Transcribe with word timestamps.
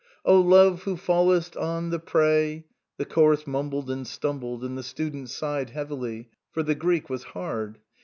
"Oh 0.25 0.39
Love 0.39 0.81
who 0.81 0.97
fallest 0.97 1.55
on 1.55 1.91
the 1.91 1.99
prey." 1.99 2.65
The 2.97 3.05
chorus 3.05 3.45
mumbled 3.45 3.91
and 3.91 4.07
stumbled, 4.07 4.63
and 4.63 4.75
the 4.75 4.81
student 4.81 5.29
sighed 5.29 5.69
heavily, 5.69 6.31
for 6.51 6.63
the 6.63 6.73
Greek 6.73 7.07
was 7.07 7.23
hard. 7.23 7.77